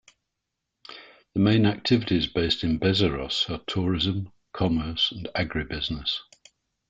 [1.35, 6.15] The main activities based in "Bezerros" are tourism, commerce and agribusiness.